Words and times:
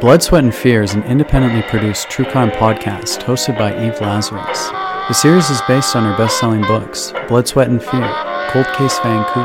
Blood, 0.00 0.22
Sweat, 0.22 0.44
and 0.44 0.54
Fear 0.54 0.82
is 0.82 0.94
an 0.94 1.02
independently 1.02 1.60
produced 1.60 2.08
true 2.08 2.24
crime 2.24 2.50
podcast 2.52 3.22
hosted 3.22 3.58
by 3.58 3.70
Eve 3.86 4.00
Lazarus. 4.00 4.68
The 5.08 5.12
series 5.12 5.50
is 5.50 5.60
based 5.68 5.94
on 5.94 6.04
her 6.04 6.16
best 6.16 6.40
selling 6.40 6.62
books 6.62 7.12
Blood, 7.28 7.46
Sweat, 7.46 7.68
and 7.68 7.82
Fear, 7.82 8.10
Cold 8.48 8.66
Case 8.78 8.98
Vancouver, 9.00 9.44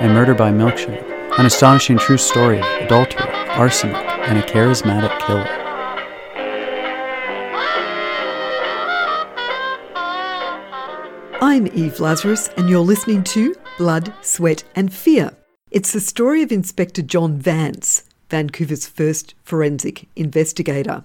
and 0.00 0.14
Murder 0.14 0.34
by 0.34 0.52
Milkshake, 0.52 1.02
an 1.36 1.46
astonishing 1.46 1.98
true 1.98 2.16
story 2.16 2.60
of 2.60 2.64
adultery, 2.80 3.28
arson, 3.48 3.90
and 3.90 4.38
a 4.38 4.42
charismatic 4.42 5.18
killer. 5.26 5.48
I'm 11.40 11.66
Eve 11.74 11.98
Lazarus, 11.98 12.50
and 12.56 12.70
you're 12.70 12.78
listening 12.82 13.24
to 13.24 13.56
Blood, 13.78 14.14
Sweat, 14.22 14.62
and 14.76 14.92
Fear. 14.92 15.32
It's 15.72 15.92
the 15.92 16.00
story 16.00 16.42
of 16.42 16.52
Inspector 16.52 17.02
John 17.02 17.36
Vance, 17.36 18.04
Vancouver's 18.30 18.86
first 18.86 19.34
forensic 19.42 20.08
investigator. 20.16 21.04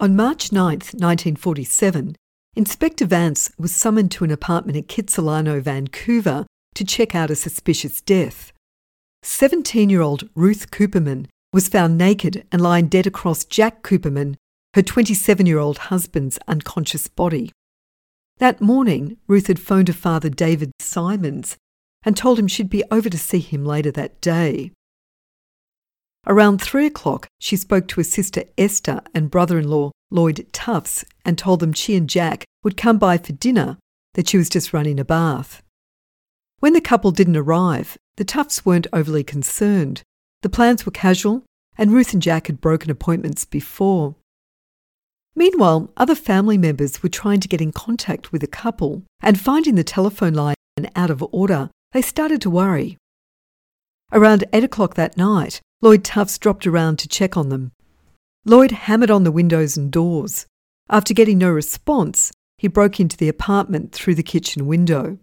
On 0.00 0.16
March 0.16 0.52
9, 0.52 0.62
1947, 0.62 2.16
Inspector 2.56 3.06
Vance 3.06 3.50
was 3.58 3.74
summoned 3.74 4.10
to 4.12 4.24
an 4.24 4.30
apartment 4.30 4.76
at 4.76 4.88
Kitsilano, 4.88 5.60
Vancouver, 5.60 6.46
to 6.74 6.84
check 6.84 7.14
out 7.14 7.30
a 7.30 7.36
suspicious 7.36 8.00
death. 8.00 8.52
17 9.22 9.88
year 9.88 10.02
old 10.02 10.28
Ruth 10.34 10.70
Cooperman 10.70 11.26
was 11.52 11.68
found 11.68 11.96
naked 11.96 12.46
and 12.52 12.60
lying 12.60 12.88
dead 12.88 13.06
across 13.06 13.44
Jack 13.44 13.82
Cooperman, 13.82 14.34
her 14.74 14.82
27 14.82 15.46
year 15.46 15.58
old 15.58 15.78
husband's 15.78 16.38
unconscious 16.48 17.08
body. 17.08 17.50
That 18.38 18.60
morning, 18.60 19.16
Ruth 19.28 19.46
had 19.46 19.60
phoned 19.60 19.88
her 19.88 19.94
father, 19.94 20.28
David 20.28 20.72
Simons, 20.80 21.56
and 22.04 22.16
told 22.16 22.38
him 22.38 22.48
she'd 22.48 22.68
be 22.68 22.84
over 22.90 23.08
to 23.08 23.18
see 23.18 23.38
him 23.38 23.64
later 23.64 23.92
that 23.92 24.20
day. 24.20 24.72
Around 26.26 26.62
three 26.62 26.86
o'clock, 26.86 27.26
she 27.38 27.56
spoke 27.56 27.86
to 27.88 28.00
her 28.00 28.04
sister 28.04 28.44
Esther 28.56 29.02
and 29.14 29.30
brother 29.30 29.58
in 29.58 29.68
law 29.68 29.90
Lloyd 30.10 30.46
Tufts 30.52 31.04
and 31.24 31.36
told 31.36 31.60
them 31.60 31.72
she 31.72 31.96
and 31.96 32.08
Jack 32.08 32.44
would 32.62 32.76
come 32.76 32.98
by 32.98 33.18
for 33.18 33.32
dinner, 33.32 33.78
that 34.14 34.28
she 34.28 34.38
was 34.38 34.48
just 34.48 34.72
running 34.72 34.98
a 34.98 35.04
bath. 35.04 35.62
When 36.60 36.72
the 36.72 36.80
couple 36.80 37.10
didn't 37.10 37.36
arrive, 37.36 37.98
the 38.16 38.24
Tufts 38.24 38.64
weren't 38.64 38.86
overly 38.92 39.24
concerned. 39.24 40.02
The 40.42 40.48
plans 40.48 40.86
were 40.86 40.92
casual, 40.92 41.42
and 41.76 41.92
Ruth 41.92 42.12
and 42.12 42.22
Jack 42.22 42.46
had 42.46 42.60
broken 42.60 42.90
appointments 42.90 43.44
before. 43.44 44.14
Meanwhile, 45.34 45.90
other 45.96 46.14
family 46.14 46.56
members 46.56 47.02
were 47.02 47.08
trying 47.08 47.40
to 47.40 47.48
get 47.48 47.60
in 47.60 47.72
contact 47.72 48.30
with 48.30 48.40
the 48.40 48.46
couple, 48.46 49.02
and 49.20 49.38
finding 49.38 49.74
the 49.74 49.84
telephone 49.84 50.32
line 50.32 50.54
out 50.94 51.10
of 51.10 51.24
order, 51.32 51.70
they 51.92 52.02
started 52.02 52.40
to 52.42 52.50
worry. 52.50 52.96
Around 54.12 54.44
8 54.52 54.62
o'clock 54.62 54.94
that 54.94 55.16
night, 55.16 55.60
Lloyd 55.84 56.02
Tufts 56.02 56.38
dropped 56.38 56.66
around 56.66 56.98
to 57.00 57.08
check 57.08 57.36
on 57.36 57.50
them. 57.50 57.70
Lloyd 58.46 58.70
hammered 58.70 59.10
on 59.10 59.24
the 59.24 59.30
windows 59.30 59.76
and 59.76 59.90
doors. 59.90 60.46
After 60.88 61.12
getting 61.12 61.36
no 61.36 61.50
response, 61.50 62.32
he 62.56 62.68
broke 62.68 63.00
into 63.00 63.18
the 63.18 63.28
apartment 63.28 63.92
through 63.92 64.14
the 64.14 64.22
kitchen 64.22 64.66
window. 64.66 65.18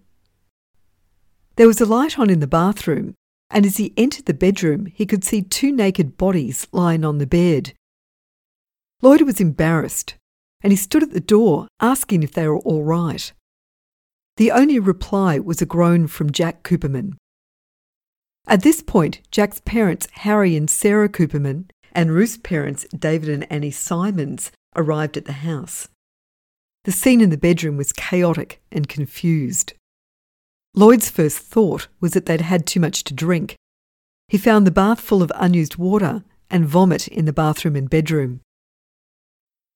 There 1.55 1.65
was 1.65 1.81
a 1.81 1.85
light 1.87 2.19
on 2.19 2.29
in 2.29 2.41
the 2.41 2.47
bathroom, 2.47 3.15
and 3.49 3.65
as 3.65 3.77
he 3.77 3.91
entered 3.97 4.27
the 4.27 4.35
bedroom, 4.35 4.85
he 4.85 5.07
could 5.07 5.23
see 5.23 5.41
two 5.41 5.71
naked 5.71 6.15
bodies 6.15 6.67
lying 6.71 7.03
on 7.03 7.17
the 7.17 7.25
bed. 7.25 7.73
Lloyd 9.01 9.23
was 9.23 9.41
embarrassed, 9.41 10.13
and 10.61 10.71
he 10.71 10.77
stood 10.77 11.01
at 11.01 11.09
the 11.09 11.19
door 11.19 11.67
asking 11.79 12.21
if 12.21 12.33
they 12.33 12.47
were 12.47 12.59
all 12.59 12.83
right. 12.83 13.33
The 14.37 14.51
only 14.51 14.77
reply 14.77 15.39
was 15.39 15.59
a 15.59 15.65
groan 15.65 16.05
from 16.05 16.31
Jack 16.31 16.61
Cooperman. 16.61 17.13
At 18.51 18.63
this 18.63 18.81
point, 18.81 19.21
Jack's 19.31 19.61
parents, 19.61 20.09
Harry 20.11 20.57
and 20.57 20.69
Sarah 20.69 21.07
Cooperman, 21.07 21.69
and 21.93 22.11
Ruth's 22.11 22.37
parents, 22.37 22.85
David 22.93 23.29
and 23.29 23.49
Annie 23.49 23.71
Simons, 23.71 24.51
arrived 24.75 25.15
at 25.15 25.23
the 25.23 25.47
house. 25.47 25.87
The 26.83 26.91
scene 26.91 27.21
in 27.21 27.29
the 27.29 27.37
bedroom 27.37 27.77
was 27.77 27.93
chaotic 27.93 28.61
and 28.69 28.89
confused. 28.89 29.71
Lloyd's 30.75 31.09
first 31.09 31.37
thought 31.37 31.87
was 32.01 32.11
that 32.11 32.25
they'd 32.25 32.41
had 32.41 32.67
too 32.67 32.81
much 32.81 33.05
to 33.05 33.13
drink. 33.13 33.55
He 34.27 34.37
found 34.37 34.67
the 34.67 34.71
bath 34.71 34.99
full 34.99 35.23
of 35.23 35.31
unused 35.35 35.77
water 35.77 36.25
and 36.49 36.67
vomit 36.67 37.07
in 37.07 37.23
the 37.23 37.31
bathroom 37.31 37.77
and 37.77 37.89
bedroom. 37.89 38.41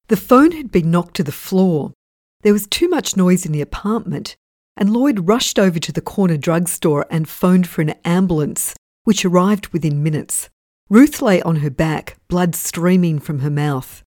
The 0.09 0.17
phone 0.17 0.51
had 0.51 0.69
been 0.69 0.91
knocked 0.91 1.15
to 1.15 1.23
the 1.23 1.31
floor. 1.31 1.93
There 2.41 2.51
was 2.51 2.67
too 2.67 2.89
much 2.89 3.15
noise 3.15 3.45
in 3.45 3.53
the 3.53 3.61
apartment, 3.61 4.35
and 4.77 4.91
Lloyd 4.91 5.27
rushed 5.27 5.57
over 5.57 5.79
to 5.79 5.91
the 5.91 6.01
corner 6.01 6.37
drugstore 6.37 7.05
and 7.09 7.29
phoned 7.29 7.67
for 7.67 7.81
an 7.81 7.95
ambulance, 8.03 8.73
which 9.03 9.25
arrived 9.25 9.67
within 9.69 10.03
minutes. 10.03 10.49
Ruth 10.89 11.21
lay 11.21 11.41
on 11.41 11.57
her 11.57 11.69
back, 11.69 12.17
blood 12.27 12.55
streaming 12.55 13.19
from 13.19 13.39
her 13.39 13.49
mouth. 13.49 14.03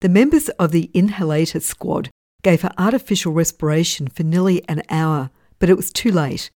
The 0.00 0.08
members 0.08 0.48
of 0.50 0.72
the 0.72 0.90
inhalator 0.94 1.60
squad 1.60 2.10
gave 2.42 2.62
her 2.62 2.72
artificial 2.78 3.32
respiration 3.32 4.08
for 4.08 4.22
nearly 4.22 4.66
an 4.68 4.82
hour 4.90 5.30
but 5.58 5.70
it 5.70 5.76
was 5.76 5.92
too 5.92 6.10
late. 6.10 6.50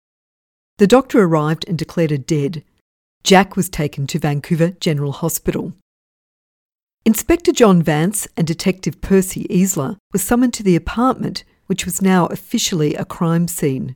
The 0.78 0.88
doctor 0.88 1.22
arrived 1.22 1.66
and 1.68 1.78
declared 1.78 2.12
her 2.12 2.18
dead. 2.18 2.64
Jack 3.24 3.56
was 3.56 3.69
taken 3.69 4.08
to 4.08 4.19
Vancouver 4.19 4.72
General 4.72 5.12
Hospital. 5.12 5.74
Inspector 7.06 7.52
John 7.53 7.81
Vance 7.81 8.28
and 8.38 8.46
Detective 8.46 9.02
Percy 9.02 9.46
Easler 9.46 9.98
were 10.14 10.19
summoned 10.19 10.53
to 10.56 10.64
the 10.64 10.75
apartment, 10.75 11.44
which 11.69 11.85
was 11.85 12.02
now 12.02 12.25
officially 12.25 12.96
a 12.96 13.06
crime 13.06 13.47
scene. 13.47 13.96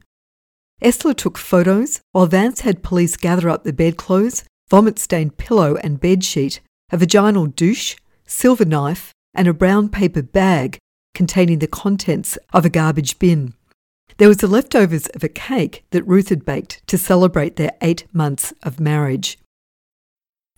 Easler 0.79 1.16
took 1.16 1.39
photos, 1.39 2.01
while 2.11 2.28
Vance 2.28 2.61
had 2.61 2.84
police 2.84 3.17
gather 3.17 3.50
up 3.50 3.63
the 3.63 3.73
bedclothes, 3.73 4.44
vomit 4.69 5.00
stained 5.00 5.38
pillow 5.38 5.75
and 5.78 6.00
bedsheet, 6.00 6.59
a 6.91 6.97
vaginal 6.97 7.47
douche, 7.47 7.95
silver 8.28 8.63
knife, 8.63 9.11
and 9.34 9.47
a 9.47 9.53
brown 9.53 9.89
paper 9.89 10.22
bag 10.22 10.78
containing 11.16 11.57
the 11.57 11.67
contents 11.67 12.38
of 12.53 12.63
a 12.63 12.69
garbage 12.69 13.17
bin. 13.17 13.56
There 14.17 14.28
was 14.28 14.38
the 14.38 14.47
leftovers 14.47 15.07
of 15.07 15.23
a 15.23 15.29
cake 15.29 15.84
that 15.90 16.07
Ruth 16.07 16.29
had 16.29 16.45
baked 16.45 16.85
to 16.85 16.97
celebrate 17.00 17.55
their 17.55 17.72
eight 17.81 18.05
months 18.13 18.53
of 18.61 18.79
marriage. 18.79 19.40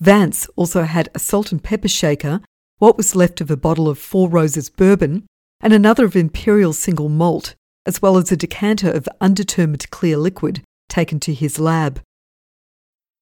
Vance 0.02 0.48
also 0.58 0.84
had 0.84 1.08
a 1.16 1.20
salt 1.20 1.54
and 1.54 1.64
pepper 1.64 1.88
shaker, 1.88 2.42
what 2.80 2.98
was 2.98 3.16
left 3.16 3.40
of 3.40 3.50
a 3.50 3.56
bottle 3.56 3.88
of 3.88 3.98
Four 3.98 4.28
Roses 4.28 4.70
bourbon, 4.70 5.26
and 5.62 5.74
another 5.74 6.06
of 6.06 6.16
Imperial 6.16 6.74
single 6.74 7.10
malt, 7.10 7.56
as 7.86 8.02
well 8.02 8.18
as 8.18 8.32
a 8.32 8.38
decanter 8.38 8.90
of 8.90 9.10
undetermined 9.22 9.90
clear 9.92 10.18
liquid 10.18 10.62
taken 10.90 11.20
to 11.22 11.34
his 11.34 11.60
lab. 11.60 12.02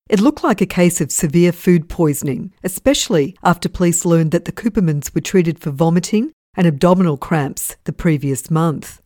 It 0.10 0.20
looked 0.20 0.44
like 0.44 0.62
a 0.62 0.66
case 0.66 1.00
of 1.00 1.12
severe 1.12 1.52
food 1.52 1.88
poisoning, 1.88 2.54
especially 2.64 3.36
after 3.44 3.70
police 3.70 4.06
learned 4.06 4.32
that 4.32 4.46
the 4.46 4.52
Coopermans 4.52 5.16
were 5.16 5.22
treated 5.22 5.60
for 5.60 5.72
vomiting 5.72 6.32
and 6.56 6.68
abdominal 6.68 7.18
cramps 7.18 7.78
the 7.86 7.94
previous 7.94 8.52
month. 8.52 9.02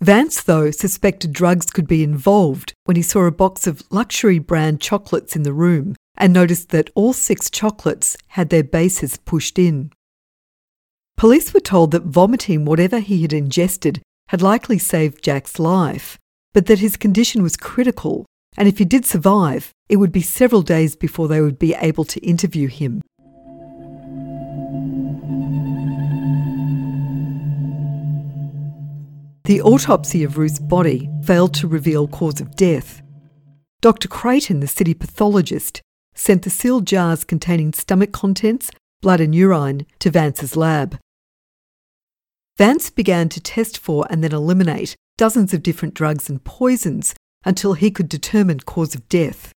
Vance, 0.00 0.42
though, 0.42 0.70
suspected 0.70 1.32
drugs 1.32 1.66
could 1.66 1.86
be 1.86 2.02
involved 2.02 2.72
when 2.84 2.96
he 2.96 3.02
saw 3.02 3.26
a 3.26 3.30
box 3.30 3.66
of 3.66 3.82
luxury 3.90 4.38
brand 4.38 4.80
chocolates 4.80 5.36
in 5.36 5.42
the 5.42 5.52
room 5.52 5.94
and 6.16 6.32
noticed 6.32 6.70
that 6.70 6.88
all 6.94 7.12
six 7.12 7.50
chocolates 7.50 8.16
had 8.28 8.48
their 8.48 8.64
bases 8.64 9.18
pushed 9.18 9.58
in. 9.58 9.90
Police 11.20 11.52
were 11.52 11.60
told 11.60 11.90
that 11.90 12.04
vomiting 12.04 12.64
whatever 12.64 12.98
he 12.98 13.20
had 13.20 13.34
ingested 13.34 14.00
had 14.28 14.40
likely 14.40 14.78
saved 14.78 15.22
Jack's 15.22 15.58
life, 15.58 16.16
but 16.54 16.64
that 16.64 16.78
his 16.78 16.96
condition 16.96 17.42
was 17.42 17.58
critical, 17.58 18.24
and 18.56 18.66
if 18.66 18.78
he 18.78 18.86
did 18.86 19.04
survive, 19.04 19.70
it 19.90 19.96
would 19.96 20.12
be 20.12 20.22
several 20.22 20.62
days 20.62 20.96
before 20.96 21.28
they 21.28 21.42
would 21.42 21.58
be 21.58 21.74
able 21.74 22.06
to 22.06 22.20
interview 22.20 22.68
him. 22.68 23.02
The 29.44 29.60
autopsy 29.60 30.24
of 30.24 30.38
Ruth's 30.38 30.58
body 30.58 31.10
failed 31.22 31.52
to 31.56 31.68
reveal 31.68 32.08
cause 32.08 32.40
of 32.40 32.56
death. 32.56 33.02
Dr. 33.82 34.08
Creighton, 34.08 34.60
the 34.60 34.66
city 34.66 34.94
pathologist, 34.94 35.82
sent 36.14 36.44
the 36.44 36.48
sealed 36.48 36.86
jars 36.86 37.24
containing 37.24 37.74
stomach 37.74 38.10
contents, 38.10 38.70
blood, 39.02 39.20
and 39.20 39.34
urine 39.34 39.84
to 39.98 40.10
Vance's 40.10 40.56
lab. 40.56 40.98
Vance 42.60 42.90
began 42.90 43.28
to 43.30 43.40
test 43.40 43.78
for 43.78 44.06
and 44.10 44.22
then 44.22 44.32
eliminate 44.32 44.94
dozens 45.16 45.54
of 45.54 45.62
different 45.62 45.94
drugs 45.94 46.28
and 46.28 46.44
poisons 46.44 47.14
until 47.44 47.72
he 47.72 47.90
could 47.90 48.08
determine 48.08 48.60
cause 48.60 48.94
of 48.94 49.08
death. 49.08 49.50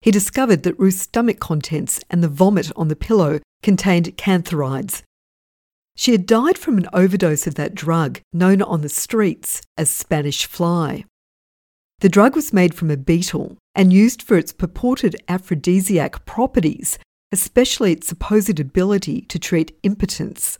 He 0.00 0.10
discovered 0.10 0.62
that 0.62 0.78
Ruth's 0.78 1.02
stomach 1.02 1.40
contents 1.40 2.02
and 2.08 2.22
the 2.22 2.28
vomit 2.28 2.70
on 2.76 2.88
the 2.88 2.96
pillow 2.96 3.40
contained 3.62 4.16
cantharides, 4.16 5.02
she 6.00 6.12
had 6.12 6.24
died 6.24 6.56
from 6.56 6.78
an 6.78 6.88
overdose 6.94 7.46
of 7.46 7.56
that 7.56 7.74
drug, 7.74 8.20
known 8.32 8.62
on 8.62 8.80
the 8.80 8.88
streets 8.88 9.60
as 9.76 9.90
Spanish 9.90 10.46
fly. 10.46 11.04
The 11.98 12.08
drug 12.08 12.34
was 12.34 12.54
made 12.54 12.72
from 12.72 12.90
a 12.90 12.96
beetle 12.96 13.58
and 13.74 13.92
used 13.92 14.22
for 14.22 14.38
its 14.38 14.50
purported 14.50 15.14
aphrodisiac 15.28 16.24
properties, 16.24 16.98
especially 17.32 17.92
its 17.92 18.06
supposed 18.06 18.58
ability 18.58 19.20
to 19.28 19.38
treat 19.38 19.76
impotence. 19.82 20.58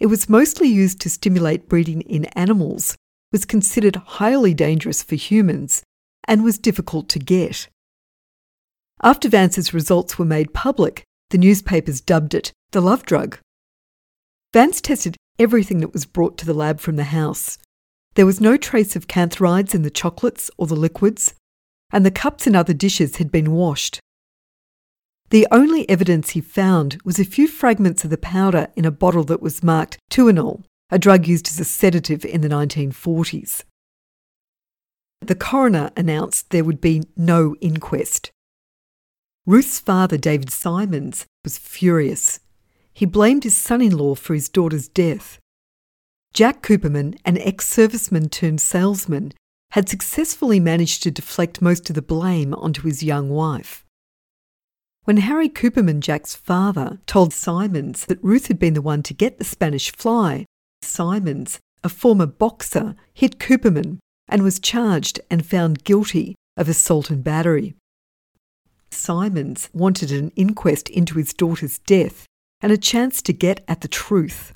It 0.00 0.06
was 0.06 0.28
mostly 0.28 0.68
used 0.68 1.00
to 1.00 1.10
stimulate 1.10 1.68
breeding 1.68 2.02
in 2.02 2.26
animals, 2.36 2.96
was 3.32 3.44
considered 3.44 3.96
highly 3.96 4.54
dangerous 4.54 5.02
for 5.02 5.14
humans, 5.14 5.82
and 6.26 6.42
was 6.42 6.58
difficult 6.58 7.08
to 7.10 7.18
get. 7.18 7.68
After 9.02 9.28
Vance's 9.28 9.74
results 9.74 10.18
were 10.18 10.24
made 10.24 10.54
public, 10.54 11.04
the 11.30 11.38
newspapers 11.38 12.00
dubbed 12.00 12.34
it 12.34 12.52
the 12.72 12.80
love 12.80 13.04
drug. 13.04 13.38
Vance 14.52 14.80
tested 14.80 15.16
everything 15.38 15.78
that 15.78 15.92
was 15.92 16.06
brought 16.06 16.36
to 16.38 16.46
the 16.46 16.54
lab 16.54 16.80
from 16.80 16.96
the 16.96 17.04
house. 17.04 17.58
There 18.14 18.26
was 18.26 18.40
no 18.40 18.56
trace 18.56 18.96
of 18.96 19.08
cantharides 19.08 19.74
in 19.74 19.82
the 19.82 19.90
chocolates 19.90 20.50
or 20.56 20.66
the 20.66 20.76
liquids, 20.76 21.34
and 21.92 22.04
the 22.04 22.10
cups 22.10 22.46
and 22.46 22.56
other 22.56 22.72
dishes 22.72 23.16
had 23.16 23.30
been 23.30 23.52
washed. 23.52 24.00
The 25.30 25.46
only 25.50 25.88
evidence 25.88 26.30
he 26.30 26.40
found 26.40 26.98
was 27.04 27.18
a 27.18 27.24
few 27.24 27.48
fragments 27.48 28.04
of 28.04 28.10
the 28.10 28.18
powder 28.18 28.68
in 28.76 28.84
a 28.84 28.90
bottle 28.90 29.24
that 29.24 29.42
was 29.42 29.62
marked 29.62 29.98
Tuinal, 30.10 30.62
a 30.90 30.98
drug 30.98 31.26
used 31.26 31.48
as 31.48 31.58
a 31.58 31.64
sedative 31.64 32.24
in 32.24 32.40
the 32.40 32.48
1940s. 32.48 33.64
The 35.20 35.34
coroner 35.34 35.90
announced 35.96 36.50
there 36.50 36.64
would 36.64 36.80
be 36.80 37.02
no 37.16 37.56
inquest. 37.60 38.30
Ruth's 39.46 39.80
father, 39.80 40.16
David 40.16 40.50
Simons, 40.50 41.26
was 41.42 41.58
furious. 41.58 42.40
He 42.92 43.06
blamed 43.06 43.44
his 43.44 43.56
son 43.56 43.82
in 43.82 43.96
law 43.96 44.14
for 44.14 44.34
his 44.34 44.48
daughter's 44.48 44.88
death. 44.88 45.38
Jack 46.32 46.62
Cooperman, 46.62 47.18
an 47.24 47.38
ex 47.38 47.68
serviceman 47.74 48.30
turned 48.30 48.60
salesman, 48.60 49.32
had 49.70 49.88
successfully 49.88 50.60
managed 50.60 51.02
to 51.02 51.10
deflect 51.10 51.62
most 51.62 51.88
of 51.90 51.94
the 51.94 52.02
blame 52.02 52.54
onto 52.54 52.82
his 52.82 53.02
young 53.02 53.28
wife. 53.28 53.83
When 55.04 55.18
Harry 55.18 55.50
Cooperman, 55.50 56.00
Jack's 56.00 56.34
father, 56.34 56.98
told 57.06 57.34
Simons 57.34 58.06
that 58.06 58.24
Ruth 58.24 58.46
had 58.46 58.58
been 58.58 58.72
the 58.72 58.80
one 58.80 59.02
to 59.02 59.12
get 59.12 59.36
the 59.36 59.44
Spanish 59.44 59.92
fly, 59.92 60.46
Simons, 60.80 61.60
a 61.82 61.90
former 61.90 62.24
boxer, 62.24 62.96
hit 63.12 63.38
Cooperman 63.38 63.98
and 64.28 64.42
was 64.42 64.58
charged 64.58 65.20
and 65.30 65.44
found 65.44 65.84
guilty 65.84 66.34
of 66.56 66.70
assault 66.70 67.10
and 67.10 67.22
battery. 67.22 67.74
Simons 68.90 69.68
wanted 69.74 70.10
an 70.10 70.30
inquest 70.36 70.88
into 70.88 71.18
his 71.18 71.34
daughter's 71.34 71.80
death 71.80 72.24
and 72.62 72.72
a 72.72 72.78
chance 72.78 73.20
to 73.20 73.34
get 73.34 73.62
at 73.68 73.82
the 73.82 73.88
truth. 73.88 74.54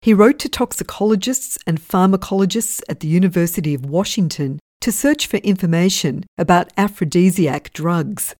He 0.00 0.14
wrote 0.14 0.38
to 0.38 0.48
toxicologists 0.48 1.58
and 1.66 1.78
pharmacologists 1.78 2.80
at 2.88 3.00
the 3.00 3.08
University 3.08 3.74
of 3.74 3.84
Washington 3.84 4.58
to 4.80 4.90
search 4.90 5.26
for 5.26 5.36
information 5.38 6.24
about 6.38 6.72
aphrodisiac 6.78 7.74
drugs. 7.74 8.34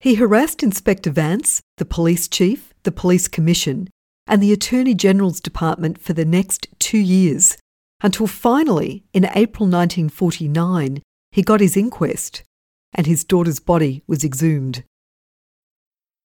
He 0.00 0.14
harassed 0.14 0.62
Inspector 0.62 1.10
Vance, 1.10 1.60
the 1.76 1.84
police 1.84 2.26
chief, 2.26 2.72
the 2.84 2.92
police 2.92 3.28
commission, 3.28 3.88
and 4.26 4.42
the 4.42 4.52
Attorney 4.52 4.94
General's 4.94 5.42
Department 5.42 6.00
for 6.00 6.14
the 6.14 6.24
next 6.24 6.68
two 6.78 6.98
years, 6.98 7.58
until 8.00 8.26
finally, 8.26 9.04
in 9.12 9.26
April 9.26 9.66
1949, 9.66 11.02
he 11.32 11.42
got 11.42 11.60
his 11.60 11.76
inquest 11.76 12.42
and 12.94 13.06
his 13.06 13.24
daughter's 13.24 13.60
body 13.60 14.02
was 14.06 14.24
exhumed. 14.24 14.84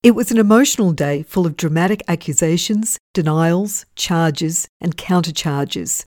It 0.02 0.16
was 0.16 0.32
an 0.32 0.38
emotional 0.38 0.94
day 0.94 1.24
full 1.24 1.46
of 1.46 1.58
dramatic 1.58 2.02
accusations, 2.08 2.98
denials, 3.14 3.86
charges, 3.96 4.68
and 4.80 4.98
countercharges. 4.98 6.06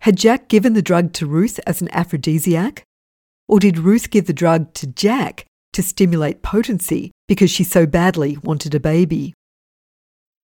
Had 0.00 0.16
Jack 0.16 0.48
given 0.48 0.72
the 0.72 0.82
drug 0.82 1.12
to 1.14 1.26
Ruth 1.26 1.60
as 1.64 1.80
an 1.80 1.88
aphrodisiac? 1.92 2.82
Or 3.48 3.60
did 3.60 3.78
Ruth 3.78 4.10
give 4.10 4.26
the 4.26 4.32
drug 4.32 4.74
to 4.74 4.86
Jack 4.86 5.46
to 5.72 5.82
stimulate 5.82 6.42
potency 6.42 7.12
because 7.28 7.50
she 7.50 7.64
so 7.64 7.86
badly 7.86 8.38
wanted 8.42 8.74
a 8.74 8.80
baby? 8.80 9.34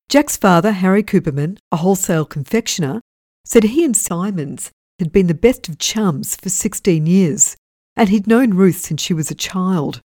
Jack's 0.08 0.36
father, 0.36 0.72
Harry 0.72 1.02
Cooperman, 1.02 1.58
a 1.70 1.76
wholesale 1.76 2.24
confectioner, 2.24 3.00
said 3.44 3.64
he 3.64 3.84
and 3.84 3.96
Simons 3.96 4.70
had 4.98 5.12
been 5.12 5.26
the 5.26 5.34
best 5.34 5.68
of 5.68 5.78
chums 5.78 6.36
for 6.36 6.48
16 6.48 7.06
years 7.06 7.56
and 7.98 8.08
he'd 8.08 8.28
known 8.28 8.54
Ruth 8.54 8.78
since 8.78 9.02
she 9.02 9.12
was 9.12 9.30
a 9.30 9.34
child. 9.34 10.00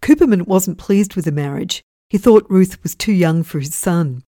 Cooperman 0.00 0.46
wasn't 0.46 0.78
pleased 0.78 1.14
with 1.14 1.26
the 1.26 1.32
marriage. 1.32 1.82
He 2.08 2.18
thought 2.18 2.50
Ruth 2.50 2.82
was 2.82 2.94
too 2.94 3.12
young 3.12 3.42
for 3.42 3.60
his 3.60 3.74
son. 3.74 4.24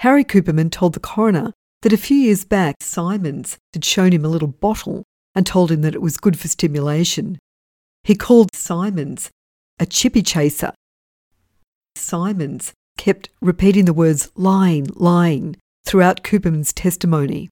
Harry 0.00 0.24
Cooperman 0.24 0.70
told 0.70 0.92
the 0.92 1.00
coroner 1.00 1.52
that 1.82 1.92
a 1.92 1.96
few 1.96 2.16
years 2.16 2.44
back 2.44 2.76
Simons 2.80 3.58
had 3.72 3.84
shown 3.84 4.12
him 4.12 4.24
a 4.24 4.28
little 4.28 4.48
bottle 4.48 5.04
and 5.34 5.46
told 5.46 5.70
him 5.70 5.82
that 5.82 5.94
it 5.94 6.02
was 6.02 6.16
good 6.16 6.38
for 6.38 6.48
stimulation. 6.48 7.38
He 8.06 8.14
called 8.14 8.54
Simons 8.54 9.30
a 9.80 9.84
chippy 9.84 10.22
chaser. 10.22 10.72
Simons 11.96 12.72
kept 12.96 13.30
repeating 13.42 13.84
the 13.84 13.92
words 13.92 14.30
lying, 14.36 14.86
lying 14.94 15.56
throughout 15.84 16.22
Cooperman's 16.22 16.72
testimony. 16.72 17.50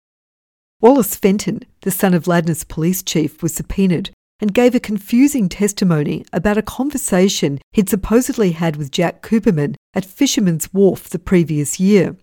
Wallace 0.81 1.17
Fenton, 1.17 1.65
the 1.81 1.91
son 1.91 2.15
of 2.15 2.29
Ladner's 2.29 2.63
police 2.63 3.03
chief, 3.03 3.43
was 3.43 3.53
subpoenaed 3.53 4.11
and 4.39 4.55
gave 4.55 4.77
a 4.77 4.81
confusing 4.81 5.49
testimony 5.49 6.25
about 6.33 6.57
a 6.57 6.63
conversation 6.63 7.59
he'd 7.73 7.91
supposedly 7.91 8.53
had 8.53 8.77
with 8.77 8.93
Jack 8.93 9.23
Cooperman 9.23 9.75
at 9.93 10.05
Fisherman's 10.05 10.73
Wharf 10.73 11.09
the 11.09 11.19
previous 11.19 11.81
year. 11.81 12.17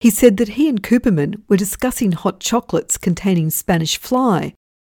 He 0.00 0.10
said 0.10 0.36
that 0.36 0.50
he 0.50 0.68
and 0.68 0.82
Cooperman 0.82 1.44
were 1.48 1.56
discussing 1.56 2.12
hot 2.12 2.40
chocolates 2.40 2.98
containing 2.98 3.48
Spanish 3.48 3.96
fly 3.96 4.52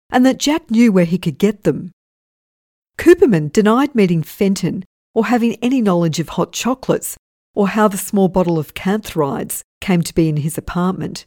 and 0.10 0.26
that 0.26 0.40
Jack 0.40 0.72
knew 0.72 0.92
where 0.92 1.06
he 1.06 1.20
could 1.20 1.38
get 1.38 1.62
them. 1.62 1.92
Cooperman 2.98 3.52
denied 3.52 3.96
meeting 3.96 4.24
Fenton 4.24 4.84
or 5.14 5.28
having 5.28 5.56
any 5.62 5.82
knowledge 5.82 6.20
of 6.20 6.30
hot 6.30 6.52
chocolates 6.52 7.18
or 7.54 7.70
how 7.70 7.88
the 7.88 7.98
small 7.98 8.28
bottle 8.28 8.60
of 8.60 8.74
cantharides 8.74 9.62
came 9.82 10.02
to 10.02 10.14
be 10.14 10.30
in 10.30 10.38
his 10.38 10.58
apartment. 10.58 11.26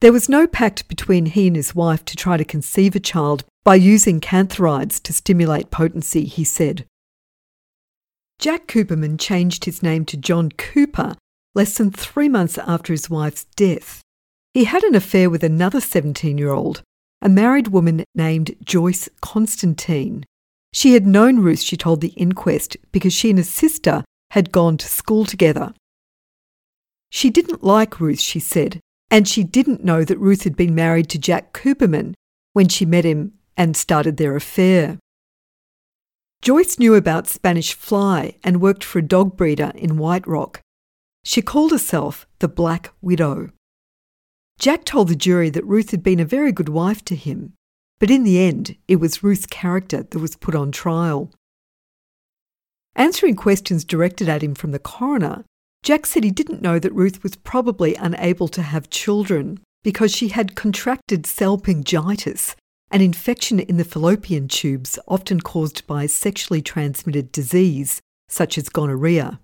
There 0.00 0.12
was 0.12 0.28
no 0.28 0.46
pact 0.46 0.88
between 0.88 1.26
he 1.26 1.46
and 1.46 1.56
his 1.56 1.74
wife 1.74 2.04
to 2.04 2.16
try 2.16 2.36
to 2.36 2.44
conceive 2.44 2.94
a 2.94 3.00
child 3.00 3.44
by 3.64 3.76
using 3.76 4.20
cantharides 4.20 5.02
to 5.02 5.12
stimulate 5.12 5.70
potency, 5.70 6.26
he 6.26 6.44
said. 6.44 6.84
Jack 8.38 8.66
Cooperman 8.66 9.18
changed 9.18 9.64
his 9.64 9.82
name 9.82 10.04
to 10.04 10.16
John 10.16 10.50
Cooper 10.50 11.16
less 11.54 11.78
than 11.78 11.90
three 11.90 12.28
months 12.28 12.58
after 12.58 12.92
his 12.92 13.08
wife's 13.08 13.44
death. 13.56 14.02
He 14.52 14.64
had 14.64 14.84
an 14.84 14.94
affair 14.94 15.30
with 15.30 15.42
another 15.42 15.80
17 15.80 16.36
year 16.36 16.52
old, 16.52 16.82
a 17.22 17.30
married 17.30 17.68
woman 17.68 18.04
named 18.14 18.54
Joyce 18.62 19.08
Constantine. 19.22 20.24
She 20.76 20.92
had 20.92 21.06
known 21.06 21.38
Ruth, 21.38 21.60
she 21.60 21.78
told 21.78 22.02
the 22.02 22.12
inquest, 22.18 22.76
because 22.92 23.14
she 23.14 23.30
and 23.30 23.38
her 23.38 23.44
sister 23.44 24.04
had 24.32 24.52
gone 24.52 24.76
to 24.76 24.86
school 24.86 25.24
together. 25.24 25.72
She 27.08 27.30
didn't 27.30 27.64
like 27.64 27.98
Ruth, 27.98 28.20
she 28.20 28.40
said, 28.40 28.80
and 29.10 29.26
she 29.26 29.42
didn't 29.42 29.86
know 29.86 30.04
that 30.04 30.18
Ruth 30.18 30.44
had 30.44 30.54
been 30.54 30.74
married 30.74 31.08
to 31.08 31.18
Jack 31.18 31.54
Cooperman 31.54 32.12
when 32.52 32.68
she 32.68 32.84
met 32.84 33.06
him 33.06 33.32
and 33.56 33.74
started 33.74 34.18
their 34.18 34.36
affair. 34.36 34.98
Joyce 36.42 36.78
knew 36.78 36.94
about 36.94 37.26
Spanish 37.26 37.72
fly 37.72 38.36
and 38.44 38.60
worked 38.60 38.84
for 38.84 38.98
a 38.98 39.12
dog 39.16 39.34
breeder 39.34 39.72
in 39.74 39.96
White 39.96 40.26
Rock. 40.26 40.60
She 41.24 41.40
called 41.40 41.70
herself 41.70 42.26
the 42.40 42.48
Black 42.48 42.92
Widow. 43.00 43.48
Jack 44.58 44.84
told 44.84 45.08
the 45.08 45.16
jury 45.16 45.48
that 45.48 45.64
Ruth 45.64 45.90
had 45.92 46.02
been 46.02 46.20
a 46.20 46.26
very 46.26 46.52
good 46.52 46.68
wife 46.68 47.02
to 47.06 47.16
him, 47.16 47.54
but 47.98 48.10
in 48.10 48.24
the 48.24 48.38
end, 48.38 48.76
it 48.88 48.96
was 48.96 49.22
Ruth's 49.22 49.46
character 49.46 50.02
that 50.02 50.18
was 50.18 50.36
put 50.36 50.54
on 50.54 50.72
trial. 50.72 51.30
Answering 52.94 53.36
questions 53.36 53.84
directed 53.84 54.28
at 54.28 54.42
him 54.42 54.54
from 54.54 54.72
the 54.72 54.78
coroner, 54.78 55.44
Jack 55.82 56.06
said 56.06 56.24
he 56.24 56.30
didn't 56.30 56.62
know 56.62 56.78
that 56.78 56.92
Ruth 56.94 57.22
was 57.22 57.36
probably 57.36 57.94
unable 57.94 58.48
to 58.48 58.62
have 58.62 58.90
children 58.90 59.60
because 59.84 60.14
she 60.14 60.28
had 60.28 60.56
contracted 60.56 61.24
salpingitis, 61.24 62.56
an 62.90 63.00
infection 63.00 63.60
in 63.60 63.76
the 63.76 63.84
fallopian 63.84 64.48
tubes 64.48 64.98
often 65.06 65.40
caused 65.40 65.86
by 65.86 66.06
sexually 66.06 66.62
transmitted 66.62 67.30
disease, 67.30 68.00
such 68.28 68.58
as 68.58 68.68
gonorrhea. 68.68 69.38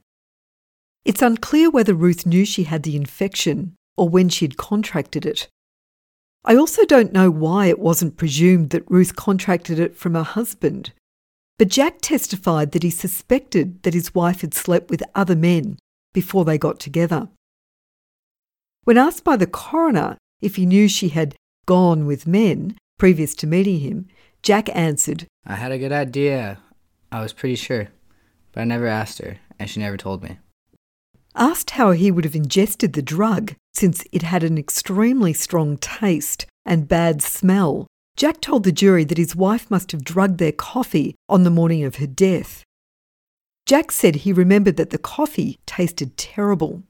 It's 1.05 1.23
unclear 1.23 1.71
whether 1.71 1.95
Ruth 1.95 2.27
knew 2.27 2.45
she 2.45 2.65
had 2.65 2.83
the 2.83 2.97
infection 2.97 3.75
or 3.97 4.09
when 4.09 4.29
she 4.29 4.45
had 4.45 4.57
contracted 4.57 5.27
it. 5.27 5.49
I 6.45 6.57
also 6.57 6.85
don't 6.85 7.13
know 7.13 7.31
why 7.31 7.67
it 7.67 7.79
wasn't 7.79 8.17
presumed 8.17 8.71
that 8.71 8.91
Ruth 8.91 9.15
contracted 9.15 9.79
it 9.79 9.97
from 9.97 10.15
her 10.15 10.25
husband. 10.25 10.93
But 11.59 11.69
Jack 11.69 11.99
testified 12.01 12.73
that 12.73 12.83
he 12.83 12.91
suspected 12.91 13.83
that 13.85 13.95
his 13.95 14.15
wife 14.15 14.41
had 14.41 14.53
slept 14.53 14.91
with 14.91 15.03
other 15.15 15.37
men 15.37 15.79
before 16.13 16.45
they 16.45 16.59
got 16.59 16.81
together. 16.81 17.29
When 18.85 18.99
asked 18.99 19.23
by 19.23 19.37
the 19.37 19.47
coroner 19.47 20.19
if 20.41 20.57
he 20.57 20.67
knew 20.67 20.89
she 20.89 21.11
had 21.11 21.37
gone 21.67 22.07
with 22.07 22.27
men 22.27 22.77
previous 22.99 23.35
to 23.37 23.47
meeting 23.47 23.79
him, 23.79 24.09
Jack 24.43 24.75
answered, 24.75 25.27
I 25.47 25.55
had 25.55 25.71
a 25.71 25.79
good 25.79 25.93
idea. 25.93 26.59
I 27.13 27.23
was 27.23 27.33
pretty 27.33 27.55
sure, 27.55 27.89
but 28.51 28.63
I 28.63 28.65
never 28.65 28.89
asked 28.89 29.19
her, 29.19 29.39
and 29.59 29.71
she 29.71 29.79
never 29.79 29.97
told 29.97 30.25
me. 30.25 30.39
Asked 31.37 31.71
how 31.71 31.93
he 31.93 32.11
would 32.11 32.25
have 32.25 32.35
ingested 32.35 32.95
the 32.95 33.03
drug, 33.03 33.55
since 33.83 34.05
it 34.13 34.23
had 34.23 34.45
an 34.45 34.57
extremely 34.57 35.33
strong 35.33 35.77
taste 35.77 36.47
and 36.65 36.87
bad 36.87 37.21
smell, 37.21 37.89
Jack 38.17 38.41
told 38.41 38.63
the 38.63 38.71
jury 38.71 39.03
that 39.03 39.19
his 39.19 39.35
wife 39.35 39.69
must 39.73 39.91
have 39.91 40.05
drugged 40.05 40.39
their 40.39 40.53
coffee 40.53 41.17
on 41.29 41.43
the 41.43 41.51
morning 41.51 41.83
of 41.83 41.97
her 41.97 42.07
death. 42.07 42.63
Jack 43.67 43.91
said 43.91 44.15
he 44.15 44.33
remembered 44.33 44.77
that 44.77 44.91
the 44.91 44.99
coffee 44.99 45.59
tasted 45.67 46.17
terrible. 46.17 46.85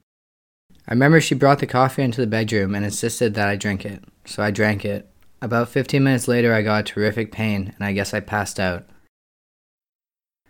I 0.86 0.92
remember 0.92 1.18
she 1.18 1.34
brought 1.34 1.60
the 1.60 1.66
coffee 1.66 2.02
into 2.02 2.20
the 2.20 2.26
bedroom 2.26 2.74
and 2.74 2.84
insisted 2.84 3.32
that 3.36 3.48
I 3.48 3.56
drink 3.56 3.86
it, 3.86 4.04
so 4.26 4.42
I 4.42 4.50
drank 4.50 4.84
it. 4.84 5.08
About 5.40 5.70
15 5.70 6.04
minutes 6.04 6.28
later, 6.28 6.52
I 6.52 6.60
got 6.60 6.80
a 6.80 6.92
terrific 6.92 7.32
pain, 7.32 7.72
and 7.74 7.86
I 7.86 7.92
guess 7.92 8.12
I 8.12 8.20
passed 8.20 8.60
out. 8.60 8.86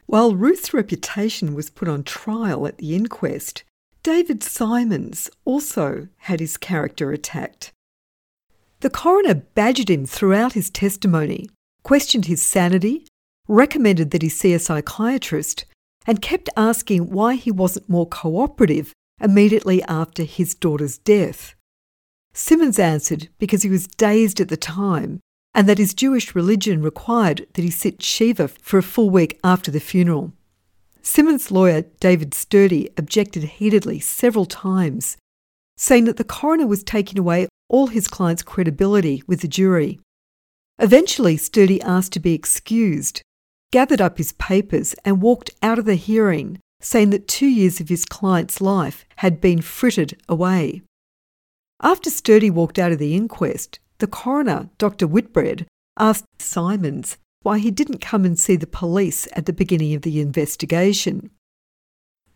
While 0.07 0.35
Ruth's 0.35 0.75
reputation 0.75 1.55
was 1.55 1.71
put 1.71 1.87
on 1.87 2.03
trial 2.03 2.67
at 2.67 2.79
the 2.79 2.97
inquest, 2.97 3.63
David 4.03 4.43
Simons 4.43 5.31
also 5.45 6.09
had 6.19 6.41
his 6.41 6.57
character 6.57 7.13
attacked. 7.13 7.73
The 8.81 8.91
coroner 8.91 9.35
badgered 9.35 9.89
him 9.89 10.07
throughout 10.07 10.55
his 10.55 10.71
testimony, 10.71 11.49
questioned 11.85 12.27
his 12.27 12.43
sanity, 12.43 13.07
recommended 13.47 14.11
that 14.11 14.23
he 14.23 14.29
see 14.29 14.53
a 14.55 14.59
psychiatrist, 14.59 15.67
and 16.05 16.21
kept 16.21 16.49
asking 16.57 17.11
why 17.11 17.37
he 17.37 17.53
wasn't 17.53 17.89
more 17.89 18.09
cooperative 18.09 18.93
immediately 19.21 19.85
after 19.85 20.25
his 20.25 20.57
daughter's 20.57 20.99
death. 20.99 21.55
Simons 22.35 22.81
answered 22.81 23.29
because 23.39 23.63
he 23.63 23.71
was 23.71 23.87
dazed 23.87 24.41
at 24.41 24.49
the 24.49 24.57
time 24.57 25.21
and 25.55 25.69
that 25.69 25.79
his 25.79 25.95
Jewish 25.95 26.35
religion 26.35 26.83
required 26.83 27.47
that 27.53 27.63
he 27.63 27.71
sit 27.71 28.03
Shiva 28.03 28.49
for 28.49 28.79
a 28.79 28.83
full 28.83 29.11
week 29.11 29.39
after 29.45 29.71
the 29.71 29.81
funeral. 29.81 30.33
Simons' 31.03 31.51
lawyer, 31.51 31.83
David 32.01 32.33
Sturdy, 32.33 32.89
objected 32.97 33.43
heatedly 33.43 33.99
several 33.99 34.47
times, 34.47 35.17
saying 35.77 36.05
that 36.05 36.17
the 36.17 36.25
coroner 36.25 36.67
was 36.67 36.85
taking 36.85 37.19
away 37.19 37.49
all 37.69 37.89
his 37.89 38.09
client's 38.09 38.43
credibility 38.43 39.23
with 39.27 39.41
the 39.41 39.49
jury. 39.49 39.99
Eventually, 40.79 41.37
Sturdy 41.37 41.83
asked 41.83 42.13
to 42.13 42.21
be 42.21 42.35
excused, 42.35 43.23
gathered 43.73 44.01
up 44.01 44.19
his 44.19 44.33
papers, 44.33 44.95
and 45.05 45.23
walked 45.23 45.51
out 45.63 45.79
of 45.79 45.85
the 45.85 45.97
hearing, 45.97 46.59
saying 46.81 47.11
that 47.11 47.29
two 47.29 47.47
years 47.47 47.81
of 47.81 47.89
his 47.89 48.05
client's 48.05 48.61
life 48.61 49.05
had 49.17 49.41
been 49.41 49.61
frittered 49.61 50.15
away. 50.29 50.83
After 51.81 52.11
Sturdy 52.11 52.51
walked 52.51 52.79
out 52.79 52.93
of 52.93 52.99
the 52.99 53.15
inquest, 53.15 53.81
the 53.99 54.07
coroner, 54.07 54.71
Dr. 54.79 55.07
Whitbread, 55.07 55.67
asked 55.99 56.27
Simons 56.39 57.17
why 57.43 57.59
he 57.59 57.71
didn't 57.71 58.01
come 58.01 58.25
and 58.25 58.39
see 58.39 58.57
the 58.57 58.67
police 58.67 59.29
at 59.33 59.47
the 59.47 59.53
beginning 59.53 59.95
of 59.95 60.03
the 60.03 60.21
investigation. 60.21 61.31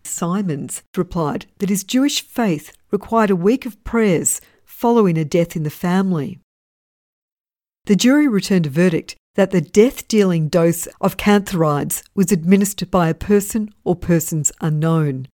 Simons 0.05 0.83
replied 0.97 1.47
that 1.59 1.69
his 1.69 1.85
Jewish 1.85 2.23
faith 2.23 2.73
required 2.91 3.31
a 3.31 3.37
week 3.37 3.67
of 3.67 3.83
prayers 3.85 4.41
following 4.65 5.19
a 5.19 5.25
death 5.25 5.57
in 5.57 5.63
the 5.63 5.71
family. 5.71 6.39
The 7.87 7.97
jury 7.97 8.29
returned 8.29 8.67
a 8.67 8.71
verdict 8.71 9.17
that 9.35 9.51
the 9.51 9.61
death 9.61 10.09
dealing 10.09 10.49
dose 10.49 10.87
of 11.01 11.17
cantharides 11.17 12.03
was 12.15 12.33
administered 12.33 12.91
by 12.91 13.09
a 13.09 13.15
person 13.15 13.73
or 13.85 13.95
persons 13.95 14.51
unknown. 14.61 15.29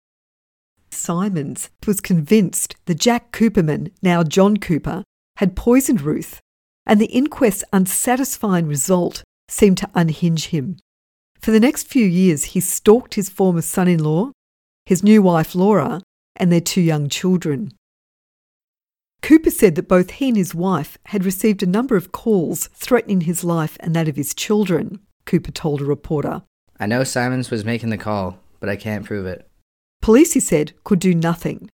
Simons 0.91 1.69
was 1.87 2.01
convinced 2.01 2.77
that 2.87 3.01
Jack 3.01 3.33
Cooperman, 3.33 3.93
now 4.03 4.23
John 4.23 4.57
Cooper, 4.57 5.05
had 5.37 5.57
poisoned 5.57 6.01
Ruth, 6.01 6.41
and 6.87 7.01
the 7.01 7.15
inquest's 7.15 7.65
unsatisfying 7.73 8.67
result 8.67 9.23
seemed 9.49 9.79
to 9.79 9.91
unhinge 9.95 10.47
him. 10.47 10.79
For 11.41 11.51
the 11.51 11.61
next 11.61 11.87
few 11.87 12.05
years, 12.05 12.45
he 12.45 12.61
stalked 12.61 13.15
his 13.15 13.29
former 13.31 13.63
son 13.63 13.89
in 13.89 14.03
law, 14.03 14.33
his 14.87 15.03
new 15.03 15.23
wife 15.23 15.55
Laura, 15.55 16.01
and 16.37 16.53
their 16.53 16.61
two 16.61 16.81
young 16.81 17.09
children. 17.09 17.73
Cooper 19.23 19.51
said 19.51 19.75
that 19.75 19.89
both 19.89 20.13
he 20.13 20.29
and 20.29 20.37
his 20.37 20.55
wife 20.55 20.97
had 21.07 21.25
received 21.25 21.63
a 21.63 21.67
number 21.67 21.97
of 21.97 22.13
calls 22.13 22.69
threatening 22.69 23.23
his 23.23 23.45
life 23.45 23.77
and 23.81 23.95
that 23.95 24.09
of 24.09 24.17
his 24.17 24.35
children, 24.35 25.01
Cooper 25.27 25.51
told 25.51 25.81
a 25.81 25.85
reporter. 25.85 26.43
I 26.81 26.87
know 26.87 27.05
Simons 27.05 27.51
was 27.51 27.65
making 27.65 27.91
the 27.91 27.99
call, 27.99 28.39
but 28.61 28.69
I 28.69 28.77
can't 28.77 29.05
prove 29.05 29.27
it. 29.27 29.49
Police, 30.01 30.35
he 30.35 30.41
said, 30.41 30.73
could 30.85 31.01
do 31.01 31.15
nothing. 31.15 31.69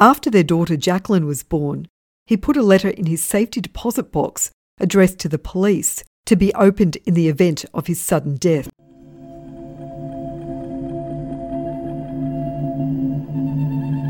After 0.00 0.30
their 0.30 0.42
daughter 0.42 0.76
Jacqueline 0.76 1.26
was 1.26 1.42
born, 1.42 1.86
he 2.26 2.36
put 2.36 2.56
a 2.56 2.62
letter 2.62 2.88
in 2.88 3.06
his 3.06 3.22
safety 3.22 3.60
deposit 3.60 4.10
box 4.10 4.50
addressed 4.78 5.18
to 5.20 5.28
the 5.28 5.38
police 5.38 6.02
to 6.26 6.36
be 6.36 6.52
opened 6.54 6.96
in 7.06 7.14
the 7.14 7.28
event 7.28 7.64
of 7.72 7.86
his 7.86 8.02
sudden 8.02 8.36
death. 8.36 8.68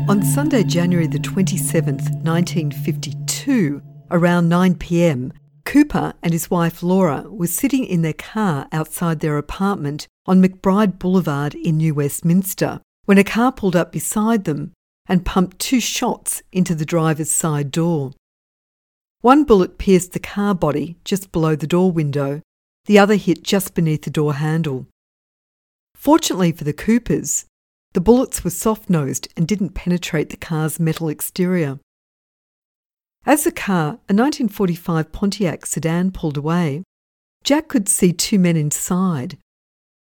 On 0.09 0.23
Sunday, 0.23 0.63
January 0.63 1.07
the 1.07 1.19
27th, 1.19 2.23
1952, 2.23 3.81
around 4.09 4.47
9 4.47 4.75
pm, 4.75 5.33
Cooper 5.65 6.13
and 6.23 6.31
his 6.31 6.49
wife 6.49 6.81
Laura 6.81 7.25
were 7.27 7.45
sitting 7.45 7.83
in 7.83 8.03
their 8.03 8.13
car 8.13 8.69
outside 8.71 9.19
their 9.19 9.37
apartment 9.37 10.07
on 10.25 10.41
McBride 10.41 10.97
Boulevard 10.97 11.55
in 11.55 11.75
New 11.75 11.93
Westminster 11.93 12.79
when 13.03 13.17
a 13.17 13.23
car 13.25 13.51
pulled 13.51 13.75
up 13.75 13.91
beside 13.91 14.45
them 14.45 14.71
and 15.07 15.25
pumped 15.25 15.59
two 15.59 15.81
shots 15.81 16.41
into 16.53 16.73
the 16.73 16.85
driver's 16.85 17.31
side 17.31 17.69
door. 17.69 18.13
One 19.21 19.43
bullet 19.45 19.77
pierced 19.77 20.13
the 20.13 20.19
car 20.19 20.53
body 20.53 20.97
just 21.03 21.31
below 21.31 21.55
the 21.55 21.67
door 21.67 21.91
window, 21.91 22.41
the 22.85 22.99
other 22.99 23.15
hit 23.15 23.43
just 23.43 23.73
beneath 23.73 24.03
the 24.03 24.09
door 24.11 24.35
handle. 24.35 24.85
Fortunately 25.95 26.51
for 26.51 26.63
the 26.63 26.73
Coopers, 26.73 27.45
the 27.93 28.01
bullets 28.01 28.43
were 28.43 28.51
soft 28.51 28.89
nosed 28.89 29.27
and 29.35 29.47
didn't 29.47 29.73
penetrate 29.73 30.29
the 30.29 30.37
car's 30.37 30.79
metal 30.79 31.09
exterior. 31.09 31.79
As 33.25 33.43
the 33.43 33.51
car, 33.51 33.99
a 34.07 34.13
1945 34.13 35.11
Pontiac 35.11 35.65
sedan, 35.65 36.11
pulled 36.11 36.37
away, 36.37 36.83
Jack 37.43 37.67
could 37.67 37.89
see 37.89 38.13
two 38.13 38.37
men 38.37 38.55
inside. 38.55 39.37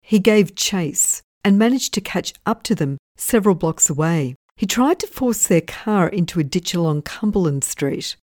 He 0.02 0.18
gave 0.18 0.56
chase 0.56 1.22
and 1.44 1.58
managed 1.58 1.94
to 1.94 2.00
catch 2.00 2.34
up 2.44 2.62
to 2.64 2.74
them 2.74 2.98
several 3.16 3.54
blocks 3.54 3.88
away. 3.88 4.34
He 4.56 4.66
tried 4.66 4.98
to 5.00 5.06
force 5.06 5.46
their 5.46 5.60
car 5.60 6.08
into 6.08 6.40
a 6.40 6.44
ditch 6.44 6.74
along 6.74 7.02
Cumberland 7.02 7.62
Street. 7.64 8.16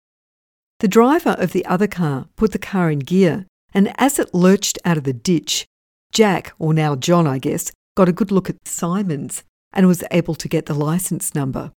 The 0.83 0.89
driver 0.89 1.37
of 1.39 1.53
the 1.53 1.65
other 1.65 1.87
car 1.87 2.27
put 2.35 2.51
the 2.51 2.59
car 2.59 2.91
in 2.91 2.99
gear, 2.99 3.45
and 3.73 3.93
as 3.97 4.19
it 4.19 4.33
lurched 4.33 4.77
out 4.83 4.97
of 4.97 5.05
the 5.05 5.13
ditch, 5.13 5.65
Jack, 6.11 6.51
or 6.59 6.73
now 6.73 6.97
John, 6.97 7.25
I 7.25 7.39
guess, 7.39 7.71
got 7.95 8.09
a 8.09 8.11
good 8.11 8.33
look 8.33 8.49
at 8.49 8.67
Simons 8.67 9.45
and 9.71 9.87
was 9.87 10.03
able 10.11 10.35
to 10.35 10.49
get 10.49 10.65
the 10.65 10.73
license 10.73 11.33
number. 11.33 11.71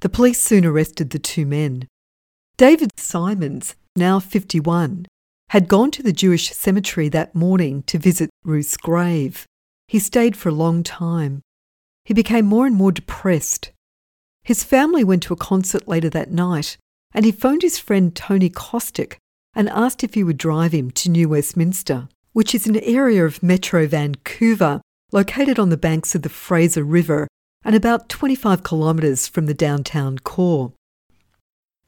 The 0.00 0.08
police 0.08 0.40
soon 0.40 0.64
arrested 0.64 1.10
the 1.10 1.18
two 1.18 1.44
men. 1.44 1.88
David 2.56 2.98
Simons, 2.98 3.74
now 3.94 4.18
51, 4.18 5.04
had 5.50 5.68
gone 5.68 5.90
to 5.90 6.02
the 6.02 6.14
Jewish 6.14 6.54
cemetery 6.54 7.10
that 7.10 7.34
morning 7.34 7.82
to 7.82 7.98
visit 7.98 8.30
Ruth's 8.42 8.78
grave. 8.78 9.44
He 9.88 9.98
stayed 9.98 10.38
for 10.38 10.48
a 10.48 10.52
long 10.52 10.82
time. 10.82 11.42
He 12.06 12.14
became 12.14 12.46
more 12.46 12.66
and 12.66 12.74
more 12.74 12.92
depressed. 12.92 13.72
His 14.42 14.64
family 14.64 15.04
went 15.04 15.22
to 15.24 15.34
a 15.34 15.36
concert 15.36 15.86
later 15.86 16.08
that 16.08 16.30
night, 16.30 16.78
and 17.12 17.24
he 17.24 17.32
phoned 17.32 17.62
his 17.62 17.78
friend 17.78 18.14
Tony 18.14 18.48
Kostick 18.48 19.16
and 19.54 19.68
asked 19.68 20.04
if 20.04 20.14
he 20.14 20.24
would 20.24 20.38
drive 20.38 20.72
him 20.72 20.90
to 20.92 21.10
New 21.10 21.28
Westminster, 21.28 22.08
which 22.32 22.54
is 22.54 22.66
an 22.66 22.76
area 22.80 23.24
of 23.24 23.42
Metro 23.42 23.86
Vancouver 23.86 24.80
located 25.12 25.58
on 25.58 25.70
the 25.70 25.76
banks 25.76 26.14
of 26.14 26.22
the 26.22 26.28
Fraser 26.28 26.84
River 26.84 27.26
and 27.64 27.74
about 27.74 28.08
25 28.08 28.62
kilometres 28.62 29.26
from 29.26 29.46
the 29.46 29.54
downtown 29.54 30.18
core. 30.18 30.72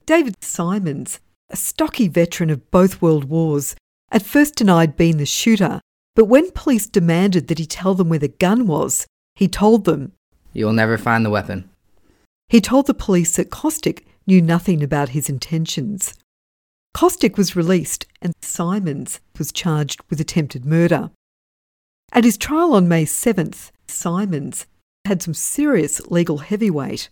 David 0.06 0.34
Simons, 0.42 1.20
a 1.48 1.56
stocky 1.56 2.08
veteran 2.08 2.50
of 2.50 2.70
both 2.70 3.00
world 3.00 3.24
wars, 3.24 3.76
at 4.10 4.22
first 4.22 4.56
denied 4.56 4.96
being 4.96 5.16
the 5.16 5.26
shooter, 5.26 5.80
but 6.14 6.26
when 6.26 6.50
police 6.50 6.86
demanded 6.86 7.48
that 7.48 7.58
he 7.58 7.66
tell 7.66 7.94
them 7.94 8.08
where 8.08 8.18
the 8.18 8.28
gun 8.28 8.66
was, 8.66 9.06
he 9.34 9.48
told 9.48 9.84
them, 9.84 10.12
You'll 10.52 10.74
never 10.74 10.98
find 10.98 11.24
the 11.24 11.30
weapon. 11.30 11.70
He 12.48 12.60
told 12.60 12.86
the 12.86 12.92
police 12.92 13.36
that 13.36 13.50
Kostick 13.50 14.04
knew 14.26 14.40
nothing 14.40 14.82
about 14.82 15.10
his 15.10 15.28
intentions. 15.28 16.14
Kostick 16.94 17.36
was 17.36 17.56
released 17.56 18.06
and 18.20 18.32
Simons 18.42 19.20
was 19.38 19.52
charged 19.52 20.00
with 20.10 20.20
attempted 20.20 20.64
murder. 20.64 21.10
At 22.12 22.24
his 22.24 22.36
trial 22.36 22.74
on 22.74 22.88
May 22.88 23.04
7th, 23.04 23.70
Simons 23.86 24.66
had 25.06 25.22
some 25.22 25.34
serious 25.34 26.00
legal 26.06 26.38
heavyweight. 26.38 27.08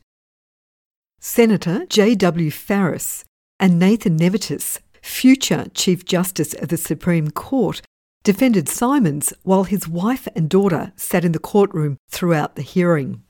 Senator 1.20 1.86
J.W. 1.86 2.50
Farris 2.50 3.24
and 3.58 3.78
Nathan 3.78 4.18
Nemetz, 4.18 4.78
future 5.02 5.66
Chief 5.74 6.04
Justice 6.04 6.54
of 6.54 6.68
the 6.68 6.76
Supreme 6.76 7.30
Court, 7.30 7.82
defended 8.22 8.68
Simons 8.68 9.32
while 9.42 9.64
his 9.64 9.88
wife 9.88 10.28
and 10.36 10.48
daughter 10.48 10.92
sat 10.96 11.24
in 11.24 11.32
the 11.32 11.38
courtroom 11.38 11.96
throughout 12.10 12.56
the 12.56 12.62
hearing. 12.62 13.22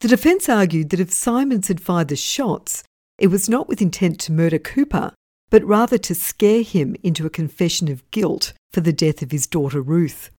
The 0.00 0.08
defence 0.08 0.48
argued 0.48 0.90
that 0.90 1.00
if 1.00 1.12
Simons 1.12 1.68
had 1.68 1.80
fired 1.80 2.08
the 2.08 2.16
shots, 2.16 2.84
it 3.18 3.28
was 3.28 3.48
not 3.48 3.68
with 3.68 3.82
intent 3.82 4.20
to 4.20 4.32
murder 4.32 4.58
Cooper, 4.58 5.12
but 5.50 5.64
rather 5.64 5.98
to 5.98 6.14
scare 6.14 6.62
him 6.62 6.94
into 7.02 7.26
a 7.26 7.30
confession 7.30 7.88
of 7.88 8.08
guilt 8.12 8.52
for 8.72 8.80
the 8.80 8.92
death 8.92 9.22
of 9.22 9.32
his 9.32 9.46
daughter 9.46 9.82
Ruth. 9.82 10.30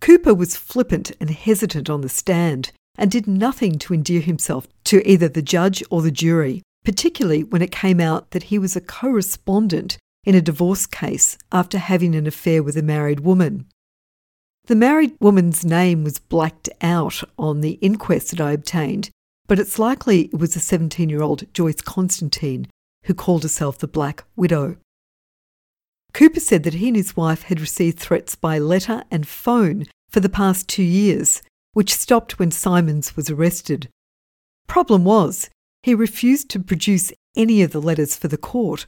Cooper 0.00 0.34
was 0.34 0.56
flippant 0.56 1.12
and 1.20 1.30
hesitant 1.30 1.88
on 1.88 2.02
the 2.02 2.08
stand 2.08 2.72
and 2.98 3.10
did 3.10 3.26
nothing 3.26 3.78
to 3.78 3.94
endear 3.94 4.20
himself 4.20 4.66
to 4.84 5.08
either 5.10 5.28
the 5.28 5.42
judge 5.42 5.82
or 5.90 6.02
the 6.02 6.10
jury, 6.10 6.62
particularly 6.84 7.44
when 7.44 7.62
it 7.62 7.70
came 7.70 8.00
out 8.00 8.32
that 8.32 8.44
he 8.44 8.58
was 8.58 8.76
a 8.76 8.80
co 8.80 9.08
respondent 9.08 9.96
in 10.24 10.34
a 10.34 10.42
divorce 10.42 10.84
case 10.86 11.38
after 11.52 11.78
having 11.78 12.14
an 12.14 12.26
affair 12.26 12.62
with 12.62 12.76
a 12.76 12.82
married 12.82 13.20
woman. 13.20 13.66
The 14.70 14.76
married 14.76 15.16
woman's 15.18 15.64
name 15.64 16.04
was 16.04 16.20
blacked 16.20 16.68
out 16.80 17.24
on 17.36 17.60
the 17.60 17.72
inquest 17.82 18.30
that 18.30 18.40
I 18.40 18.52
obtained, 18.52 19.10
but 19.48 19.58
it's 19.58 19.80
likely 19.80 20.26
it 20.26 20.38
was 20.38 20.54
a 20.54 20.60
17 20.60 21.08
year 21.08 21.22
old 21.22 21.52
Joyce 21.52 21.80
Constantine 21.80 22.68
who 23.06 23.12
called 23.12 23.42
herself 23.42 23.78
the 23.78 23.88
Black 23.88 24.22
Widow. 24.36 24.76
Cooper 26.14 26.38
said 26.38 26.62
that 26.62 26.74
he 26.74 26.86
and 26.86 26.96
his 26.96 27.16
wife 27.16 27.42
had 27.42 27.60
received 27.60 27.98
threats 27.98 28.36
by 28.36 28.60
letter 28.60 29.02
and 29.10 29.26
phone 29.26 29.86
for 30.08 30.20
the 30.20 30.28
past 30.28 30.68
two 30.68 30.84
years, 30.84 31.42
which 31.72 31.92
stopped 31.92 32.38
when 32.38 32.52
Simons 32.52 33.16
was 33.16 33.28
arrested. 33.28 33.88
Problem 34.68 35.02
was, 35.02 35.50
he 35.82 35.96
refused 35.96 36.48
to 36.50 36.60
produce 36.60 37.12
any 37.34 37.62
of 37.62 37.72
the 37.72 37.82
letters 37.82 38.14
for 38.14 38.28
the 38.28 38.38
court. 38.38 38.86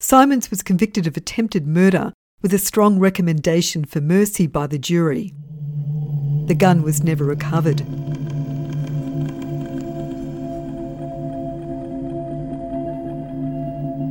Simons 0.00 0.50
was 0.50 0.60
convicted 0.60 1.06
of 1.06 1.16
attempted 1.16 1.68
murder 1.68 2.12
with 2.44 2.52
a 2.52 2.58
strong 2.58 2.98
recommendation 2.98 3.86
for 3.86 4.02
mercy 4.02 4.46
by 4.46 4.66
the 4.66 4.76
jury. 4.78 5.32
The 6.44 6.54
gun 6.54 6.82
was 6.82 7.02
never 7.02 7.24
recovered. 7.24 7.78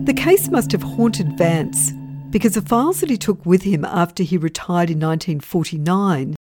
The 0.07 0.15
case 0.15 0.49
must 0.49 0.71
have 0.71 0.81
haunted 0.81 1.37
Vance 1.37 1.91
because 2.31 2.55
the 2.55 2.63
files 2.63 3.01
that 3.01 3.11
he 3.11 3.17
took 3.17 3.45
with 3.45 3.61
him 3.61 3.85
after 3.85 4.23
he 4.23 4.37
retired 4.37 4.89
in 4.89 4.97
1949 4.97 6.35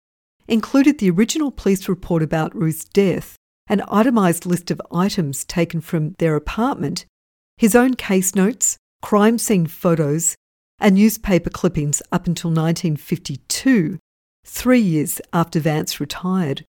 included 0.49 0.97
the 0.97 1.11
original 1.11 1.51
police 1.51 1.91
report 1.91 2.23
about 2.23 2.57
Ruth's 2.57 2.87
death, 2.87 3.37
an 3.69 3.83
itemised 3.89 4.47
list 4.47 4.71
of 4.71 4.81
items 4.91 5.45
taken 5.45 5.83
from 5.83 6.15
their 6.19 6.37
apartment, 6.37 7.05
his 7.59 7.77
own 7.77 7.97
case 7.97 8.35
notes, 8.35 8.79
crime 9.03 9.37
scene 9.37 9.67
photos, 9.67 10.37
and 10.83 10.97
newspaper 10.97 11.49
clippings 11.49 12.03
up 12.11 12.27
until 12.27 12.51
1952, 12.51 13.99
three 14.45 14.81
years 14.81 15.21
after 15.33 15.61
Vance 15.61 16.01
retired. 16.01 16.65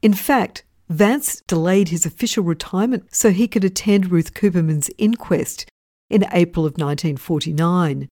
In 0.00 0.14
fact, 0.14 0.64
Vance 0.88 1.42
delayed 1.46 1.88
his 1.90 2.06
official 2.06 2.42
retirement 2.42 3.14
so 3.14 3.30
he 3.30 3.46
could 3.46 3.62
attend 3.62 4.10
Ruth 4.10 4.32
Cooperman's 4.34 4.90
inquest 4.96 5.66
in 6.08 6.24
April 6.32 6.64
of 6.64 6.72
1949. 6.78 8.08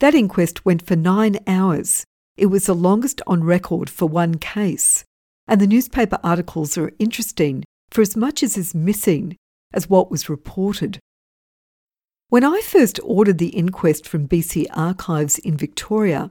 That 0.00 0.14
inquest 0.14 0.64
went 0.64 0.86
for 0.86 0.96
nine 0.96 1.38
hours. 1.46 2.04
It 2.36 2.46
was 2.46 2.66
the 2.66 2.74
longest 2.74 3.22
on 3.26 3.42
record 3.42 3.88
for 3.88 4.06
one 4.06 4.36
case, 4.36 5.04
and 5.48 5.60
the 5.60 5.66
newspaper 5.66 6.18
articles 6.22 6.76
are 6.76 6.92
interesting 6.98 7.64
for 7.90 8.02
as 8.02 8.16
much 8.16 8.42
as 8.42 8.58
is 8.58 8.74
missing 8.74 9.36
as 9.72 9.88
what 9.88 10.10
was 10.10 10.28
reported. 10.28 10.98
When 12.30 12.44
I 12.44 12.60
first 12.60 13.00
ordered 13.02 13.38
the 13.38 13.48
inquest 13.48 14.06
from 14.06 14.28
BC 14.28 14.66
Archives 14.72 15.36
in 15.38 15.56
Victoria, 15.56 16.30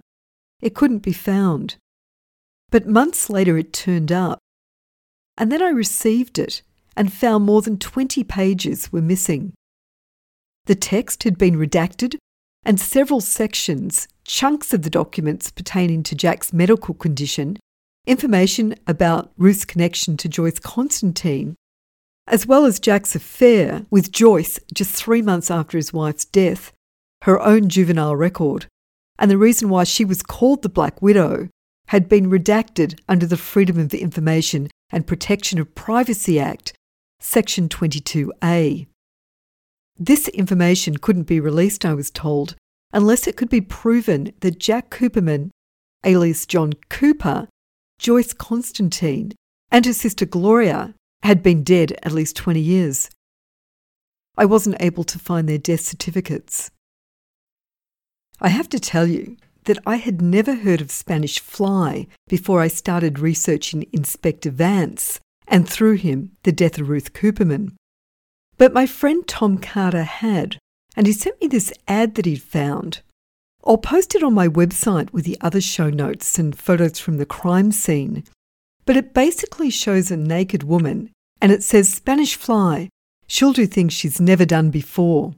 it 0.61 0.73
couldn't 0.73 0.99
be 0.99 1.11
found. 1.11 1.75
But 2.71 2.87
months 2.87 3.29
later 3.29 3.57
it 3.57 3.73
turned 3.73 4.09
up. 4.09 4.39
And 5.37 5.51
then 5.51 5.61
I 5.61 5.67
received 5.67 6.39
it 6.39 6.61
and 6.95 7.11
found 7.11 7.43
more 7.43 7.61
than 7.61 7.77
20 7.77 8.23
pages 8.23 8.93
were 8.93 9.01
missing. 9.01 9.51
The 10.67 10.75
text 10.75 11.23
had 11.23 11.37
been 11.37 11.57
redacted, 11.57 12.15
and 12.63 12.79
several 12.79 13.19
sections, 13.19 14.07
chunks 14.23 14.73
of 14.73 14.83
the 14.83 14.89
documents 14.89 15.51
pertaining 15.51 16.03
to 16.03 16.15
Jack's 16.15 16.53
medical 16.53 16.93
condition, 16.93 17.57
information 18.07 18.73
about 18.87 19.33
Ruth's 19.37 19.65
connection 19.65 20.15
to 20.15 20.29
Joyce 20.29 20.59
Constantine, 20.59 21.55
as 22.29 22.45
well 22.45 22.65
as 22.65 22.79
Jack's 22.79 23.15
affair 23.15 23.85
with 23.89 24.11
Joyce 24.11 24.59
just 24.73 24.95
three 24.95 25.21
months 25.21 25.49
after 25.49 25.77
his 25.77 25.91
wife's 25.91 26.25
death, 26.25 26.71
her 27.23 27.41
own 27.41 27.67
juvenile 27.69 28.15
record, 28.15 28.67
and 29.17 29.29
the 29.29 29.37
reason 29.37 29.67
why 29.67 29.83
she 29.83 30.05
was 30.05 30.21
called 30.21 30.61
the 30.61 30.69
Black 30.69 31.01
Widow 31.01 31.49
had 31.87 32.07
been 32.07 32.29
redacted 32.29 32.99
under 33.09 33.25
the 33.25 33.35
Freedom 33.35 33.79
of 33.79 33.93
Information 33.93 34.69
and 34.91 35.07
Protection 35.07 35.59
of 35.59 35.73
Privacy 35.73 36.39
Act, 36.39 36.71
Section 37.19 37.67
22A. 37.67 38.85
This 39.97 40.27
information 40.29 40.97
couldn't 40.97 41.23
be 41.23 41.39
released, 41.39 41.83
I 41.83 41.95
was 41.95 42.11
told, 42.11 42.55
unless 42.93 43.25
it 43.25 43.37
could 43.37 43.49
be 43.49 43.59
proven 43.59 44.33
that 44.41 44.59
Jack 44.59 44.91
Cooperman, 44.91 45.49
alias 46.05 46.45
John 46.45 46.73
Cooper, 46.89 47.47
Joyce 47.97 48.33
Constantine, 48.33 49.33
and 49.71 49.85
her 49.85 49.93
sister 49.93 50.25
Gloria 50.25 50.93
had 51.23 51.43
been 51.43 51.63
dead 51.63 51.97
at 52.03 52.11
least 52.11 52.35
20 52.35 52.59
years. 52.59 53.09
I 54.37 54.45
wasn't 54.45 54.77
able 54.79 55.03
to 55.03 55.19
find 55.19 55.47
their 55.47 55.57
death 55.57 55.81
certificates. 55.81 56.71
I 58.39 58.49
have 58.49 58.69
to 58.69 58.79
tell 58.79 59.05
you 59.05 59.35
that 59.65 59.79
I 59.85 59.97
had 59.97 60.21
never 60.21 60.55
heard 60.55 60.81
of 60.81 60.91
Spanish 60.91 61.39
fly 61.39 62.07
before 62.27 62.61
I 62.61 62.69
started 62.69 63.19
researching 63.19 63.85
Inspector 63.91 64.49
Vance 64.49 65.19
and 65.47 65.67
through 65.67 65.95
him 65.95 66.31
the 66.43 66.51
death 66.51 66.79
of 66.79 66.89
Ruth 66.89 67.13
Cooperman. 67.13 67.73
But 68.57 68.73
my 68.73 68.85
friend 68.85 69.27
Tom 69.27 69.57
Carter 69.57 70.03
had, 70.03 70.57
and 70.95 71.05
he 71.05 71.13
sent 71.13 71.41
me 71.41 71.47
this 71.47 71.73
ad 71.87 72.15
that 72.15 72.25
he'd 72.25 72.41
found. 72.41 73.01
I'll 73.65 73.77
post 73.77 74.15
it 74.15 74.23
on 74.23 74.33
my 74.33 74.47
website 74.47 75.11
with 75.11 75.25
the 75.25 75.37
other 75.41 75.61
show 75.61 75.89
notes 75.89 76.39
and 76.39 76.57
photos 76.57 76.97
from 76.97 77.17
the 77.17 77.25
crime 77.25 77.71
scene 77.71 78.23
but 78.89 78.97
it 78.97 79.13
basically 79.13 79.69
shows 79.69 80.09
a 80.09 80.17
naked 80.17 80.63
woman 80.63 81.11
and 81.39 81.51
it 81.51 81.61
says 81.61 81.93
Spanish 81.93 82.35
fly. 82.35 82.89
She'll 83.27 83.53
do 83.53 83.67
things 83.67 83.93
she's 83.93 84.19
never 84.19 84.45
done 84.45 84.71
before, 84.71 85.35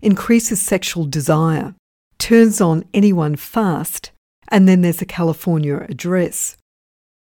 increases 0.00 0.62
sexual 0.62 1.04
desire, 1.04 1.74
turns 2.18 2.60
on 2.60 2.84
anyone 2.94 3.34
fast, 3.34 4.12
and 4.46 4.68
then 4.68 4.82
there's 4.82 5.02
a 5.02 5.06
California 5.06 5.84
address. 5.88 6.56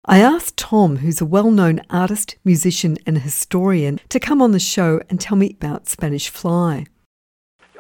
I 0.05 0.19
asked 0.19 0.59
Tom, 0.59 0.97
who's 0.97 1.23
a 1.23 1.25
well 1.25 1.51
known 1.51 1.81
artist, 1.89 2.37
musician, 2.45 2.99
and 3.07 3.17
historian, 3.17 4.01
to 4.11 4.21
come 4.21 4.43
on 4.43 4.53
the 4.53 4.61
show 4.61 5.01
and 5.09 5.19
tell 5.19 5.39
me 5.39 5.57
about 5.59 5.89
Spanish 5.89 6.29
Fly. 6.29 6.85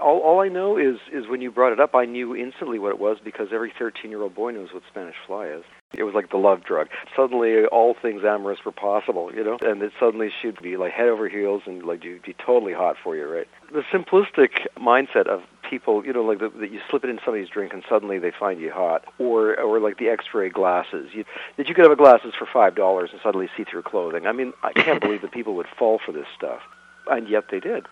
All, 0.02 0.20
all 0.20 0.40
I 0.40 0.48
know 0.48 0.78
is, 0.78 0.96
is 1.12 1.28
when 1.28 1.42
you 1.42 1.50
brought 1.50 1.74
it 1.74 1.80
up, 1.80 1.94
I 1.94 2.06
knew 2.06 2.34
instantly 2.34 2.78
what 2.78 2.92
it 2.92 2.98
was 2.98 3.18
because 3.22 3.48
every 3.52 3.74
13 3.78 4.10
year 4.10 4.22
old 4.22 4.34
boy 4.34 4.52
knows 4.52 4.72
what 4.72 4.84
Spanish 4.90 5.16
Fly 5.26 5.48
is. 5.48 5.64
It 5.96 6.04
was 6.04 6.14
like 6.14 6.30
the 6.30 6.36
love 6.36 6.64
drug. 6.64 6.88
Suddenly, 7.16 7.64
all 7.66 7.94
things 8.00 8.22
amorous 8.24 8.58
were 8.64 8.72
possible, 8.72 9.30
you 9.34 9.44
know, 9.44 9.58
and 9.62 9.82
it 9.82 9.92
suddenly 9.98 10.30
she'd 10.42 10.60
be 10.62 10.76
like 10.76 10.92
head 10.92 11.08
over 11.08 11.28
heels 11.28 11.62
and 11.66 11.84
like 11.84 12.04
you'd 12.04 12.22
be 12.22 12.34
totally 12.34 12.72
hot 12.72 12.96
for 13.02 13.16
you, 13.16 13.26
right? 13.26 13.48
The 13.72 13.82
simplistic 13.92 14.66
mindset 14.78 15.26
of 15.26 15.42
people, 15.68 16.04
you 16.04 16.12
know, 16.12 16.22
like 16.22 16.38
that 16.38 16.70
you 16.70 16.80
slip 16.90 17.04
it 17.04 17.10
in 17.10 17.18
somebody's 17.24 17.48
drink 17.48 17.72
and 17.72 17.82
suddenly 17.88 18.18
they 18.18 18.32
find 18.38 18.60
you 18.60 18.70
hot, 18.70 19.04
or 19.18 19.58
or 19.60 19.80
like 19.80 19.98
the 19.98 20.08
X-ray 20.08 20.50
glasses. 20.50 21.10
You, 21.12 21.24
that 21.56 21.68
you 21.68 21.74
could 21.74 21.84
have 21.84 21.92
a 21.92 21.96
glasses 21.96 22.34
for 22.38 22.46
five 22.52 22.74
dollars 22.74 23.10
and 23.12 23.20
suddenly 23.22 23.48
see 23.56 23.64
through 23.64 23.82
clothing. 23.82 24.26
I 24.26 24.32
mean, 24.32 24.52
I 24.62 24.72
can't 24.72 25.00
believe 25.00 25.22
that 25.22 25.32
people 25.32 25.54
would 25.56 25.68
fall 25.78 26.00
for 26.04 26.12
this 26.12 26.26
stuff, 26.36 26.60
and 27.08 27.28
yet 27.28 27.44
they 27.50 27.60
did. 27.60 27.86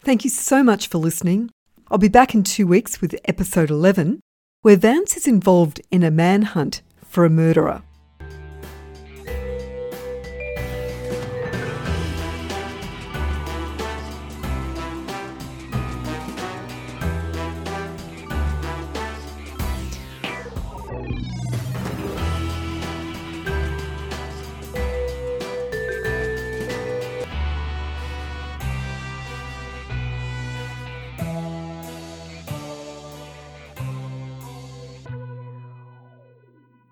Thank 0.00 0.24
you 0.24 0.30
so 0.30 0.62
much 0.62 0.88
for 0.88 0.98
listening. 0.98 1.50
I'll 1.90 1.98
be 1.98 2.08
back 2.08 2.34
in 2.34 2.44
two 2.44 2.66
weeks 2.66 3.00
with 3.00 3.16
episode 3.24 3.70
11 3.70 4.20
where 4.62 4.76
Vance 4.76 5.16
is 5.16 5.26
involved 5.28 5.80
in 5.90 6.02
a 6.02 6.10
manhunt 6.10 6.82
for 7.04 7.24
a 7.24 7.30
murderer. 7.30 7.82